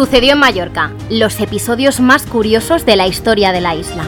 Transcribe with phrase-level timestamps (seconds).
[0.00, 4.02] Sucedió en Mallorca, los episodios más curiosos de la historia de la isla.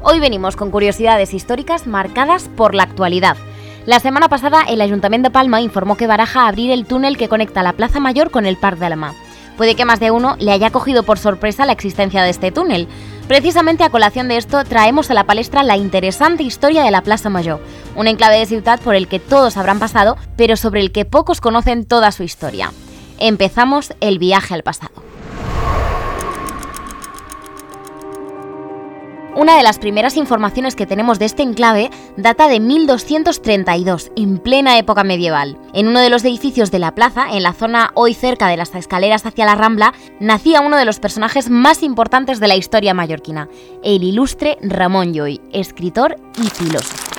[0.00, 3.36] Hoy venimos con curiosidades históricas marcadas por la actualidad.
[3.84, 7.62] La semana pasada el Ayuntamiento de Palma informó que baraja abrir el túnel que conecta
[7.62, 9.12] la Plaza Mayor con el Parc de Alma.
[9.58, 12.88] Puede que más de uno le haya cogido por sorpresa la existencia de este túnel,
[13.30, 17.30] Precisamente a colación de esto traemos a la palestra la interesante historia de la Plaza
[17.30, 17.60] Mayor,
[17.94, 21.40] un enclave de ciudad por el que todos habrán pasado, pero sobre el que pocos
[21.40, 22.72] conocen toda su historia.
[23.20, 24.99] Empezamos el viaje al pasado.
[29.40, 34.76] Una de las primeras informaciones que tenemos de este enclave data de 1232, en plena
[34.76, 35.56] época medieval.
[35.72, 38.74] En uno de los edificios de la plaza, en la zona hoy cerca de las
[38.74, 43.48] escaleras hacia la Rambla, nacía uno de los personajes más importantes de la historia mallorquina,
[43.82, 47.10] el ilustre Ramón Llull, escritor y filósofo.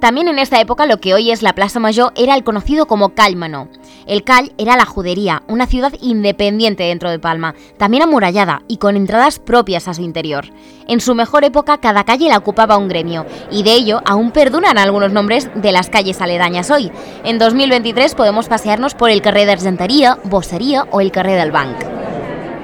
[0.00, 3.10] También en esta época lo que hoy es la Plaza Mayor era el conocido como
[3.10, 3.68] Cálmano.
[4.08, 8.96] El Cal era la judería, una ciudad independiente dentro de Palma, también amurallada y con
[8.96, 10.46] entradas propias a su interior.
[10.88, 14.78] En su mejor época cada calle la ocupaba un gremio, y de ello aún perduran
[14.78, 16.90] algunos nombres de las calles aledañas hoy.
[17.22, 21.76] En 2023 podemos pasearnos por el carré de Argentería, Bossería o el carré del Banc.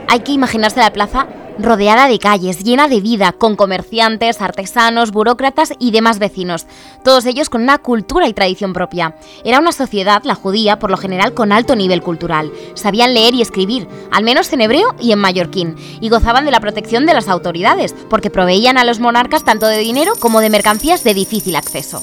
[0.08, 1.26] Hay que imaginarse la plaza
[1.58, 6.66] rodeada de calles, llena de vida, con comerciantes, artesanos, burócratas y demás vecinos,
[7.02, 9.16] todos ellos con una cultura y tradición propia.
[9.44, 12.52] Era una sociedad, la judía, por lo general con alto nivel cultural.
[12.74, 16.60] Sabían leer y escribir, al menos en hebreo y en mallorquín, y gozaban de la
[16.60, 21.04] protección de las autoridades, porque proveían a los monarcas tanto de dinero como de mercancías
[21.04, 22.02] de difícil acceso.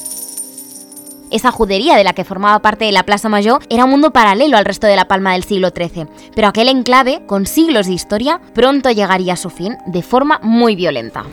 [1.31, 4.57] Esa judería de la que formaba parte de la Plaza Mayor era un mundo paralelo
[4.57, 8.41] al resto de la Palma del siglo XIII, pero aquel enclave, con siglos de historia,
[8.53, 11.23] pronto llegaría a su fin de forma muy violenta.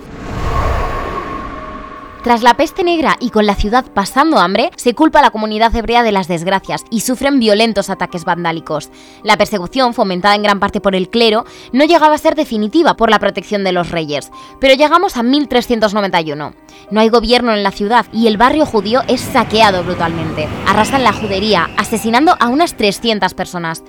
[2.22, 5.74] Tras la peste negra y con la ciudad pasando hambre, se culpa a la comunidad
[5.74, 8.90] hebrea de las desgracias y sufren violentos ataques vandálicos.
[9.22, 13.10] La persecución, fomentada en gran parte por el clero, no llegaba a ser definitiva por
[13.10, 16.54] la protección de los reyes, pero llegamos a 1391.
[16.90, 20.48] No hay gobierno en la ciudad y el barrio judío es saqueado brutalmente.
[20.66, 23.84] Arrasan la judería, asesinando a unas 300 personas.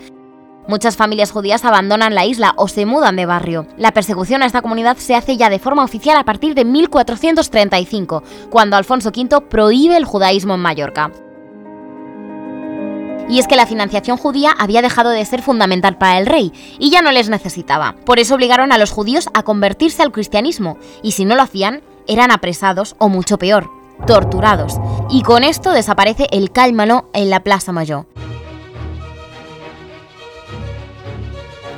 [0.70, 3.66] Muchas familias judías abandonan la isla o se mudan de barrio.
[3.76, 8.22] La persecución a esta comunidad se hace ya de forma oficial a partir de 1435,
[8.52, 11.12] cuando Alfonso V prohíbe el judaísmo en Mallorca.
[13.28, 16.92] Y es que la financiación judía había dejado de ser fundamental para el rey y
[16.92, 17.96] ya no les necesitaba.
[18.06, 21.82] Por eso obligaron a los judíos a convertirse al cristianismo y si no lo hacían,
[22.06, 23.72] eran apresados o mucho peor,
[24.06, 24.80] torturados.
[25.10, 28.06] Y con esto desaparece el cálmano en la Plaza Mayor.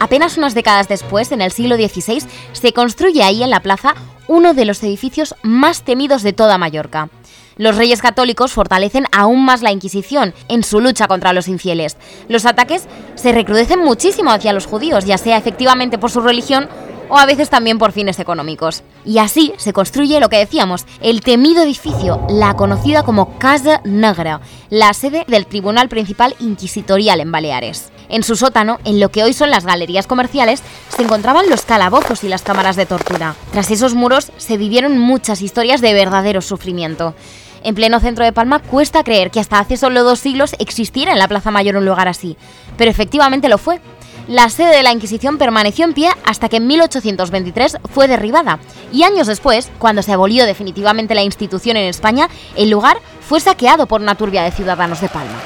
[0.02, 2.24] Apenas unas décadas después, en el siglo XVI,
[2.54, 3.94] se construye ahí en la plaza
[4.28, 7.10] uno de los edificios más temidos de toda Mallorca.
[7.56, 11.98] Los reyes católicos fortalecen aún más la Inquisición en su lucha contra los infieles.
[12.30, 16.68] Los ataques se recrudecen muchísimo hacia los judíos, ya sea efectivamente por su religión
[17.08, 18.82] o a veces también por fines económicos.
[19.06, 24.42] Y así se construye lo que decíamos, el temido edificio, la conocida como Casa Negra,
[24.72, 27.92] la sede del Tribunal Principal Inquisitorial en Baleares.
[28.12, 32.26] En su sótano, en lo que hoy son las galerías comerciales, se encontraban los calabozos
[32.26, 33.36] y las cámaras de tortura.
[33.54, 37.16] Tras esos muros se vivieron muchas historias de verdadero sufrimiento.
[37.64, 41.20] En pleno centro de Palma cuesta creer que hasta hace solo dos siglos existiera en
[41.20, 42.36] la Plaza Mayor un lugar así,
[42.78, 43.80] pero efectivamente lo fue.
[44.28, 48.60] La sede de la Inquisición permaneció en pie hasta que en 1823 fue derribada,
[48.92, 52.28] y años después, cuando se abolió definitivamente la institución en España,
[52.58, 55.40] el lugar fue saqueado por una turbia de ciudadanos de Palma.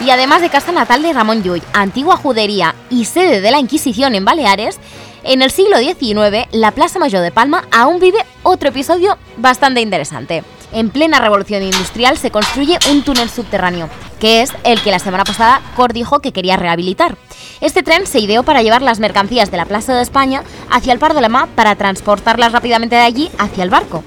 [0.00, 4.14] Y además de casa natal de Ramón Llull, antigua judería y sede de la Inquisición
[4.14, 4.78] en Baleares,
[5.24, 10.44] en el siglo XIX la Plaza Mayor de Palma aún vive otro episodio bastante interesante.
[10.72, 13.88] En plena revolución industrial se construye un túnel subterráneo,
[14.20, 17.16] que es el que la semana pasada Cor dijo que quería rehabilitar.
[17.60, 20.98] Este tren se ideó para llevar las mercancías de la Plaza de España hacia el
[20.98, 24.04] Pardo Lama para transportarlas rápidamente de allí hacia el barco.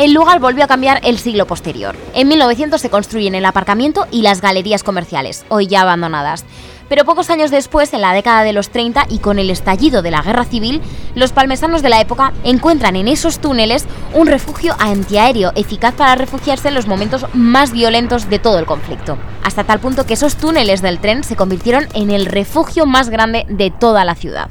[0.00, 1.94] El lugar volvió a cambiar el siglo posterior.
[2.14, 6.46] En 1900 se construyen el aparcamiento y las galerías comerciales, hoy ya abandonadas.
[6.88, 10.10] Pero pocos años después, en la década de los 30 y con el estallido de
[10.10, 10.80] la guerra civil,
[11.14, 16.68] los palmesanos de la época encuentran en esos túneles un refugio antiaéreo eficaz para refugiarse
[16.68, 19.18] en los momentos más violentos de todo el conflicto.
[19.44, 23.44] Hasta tal punto que esos túneles del tren se convirtieron en el refugio más grande
[23.50, 24.48] de toda la ciudad.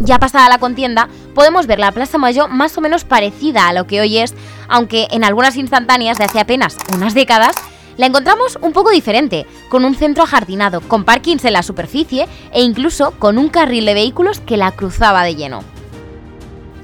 [0.00, 3.86] Ya pasada la contienda, podemos ver la Plaza Mayor más o menos parecida a lo
[3.86, 4.34] que hoy es,
[4.68, 7.56] aunque en algunas instantáneas de hace apenas unas décadas,
[7.96, 12.62] La encontramos un poco diferente, con un centro ajardinado, con parkings en la superficie e
[12.62, 15.62] incluso con un carril de vehículos que la cruzaba de lleno.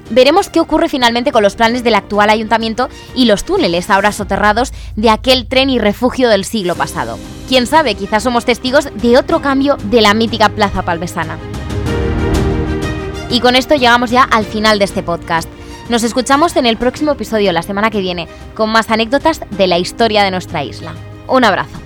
[0.09, 4.73] Veremos qué ocurre finalmente con los planes del actual ayuntamiento y los túneles ahora soterrados
[4.95, 7.17] de aquel tren y refugio del siglo pasado.
[7.47, 11.37] Quién sabe, quizás somos testigos de otro cambio de la mítica Plaza Palmesana.
[13.33, 15.49] Y con esto llegamos ya al final de este podcast.
[15.89, 19.79] Nos escuchamos en el próximo episodio la semana que viene con más anécdotas de la
[19.79, 20.93] historia de nuestra isla.
[21.27, 21.82] Un abrazo.